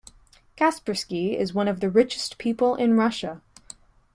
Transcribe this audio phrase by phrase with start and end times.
[0.57, 3.39] Kaspersky is one of the richest people in Russia.